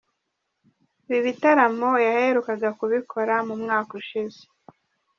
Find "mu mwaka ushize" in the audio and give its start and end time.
3.47-4.41